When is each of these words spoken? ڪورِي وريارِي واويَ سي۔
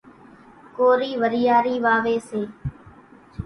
ڪورِي 0.75 1.11
وريارِي 1.21 1.75
واويَ 1.85 2.17
سي۔ 2.27 2.41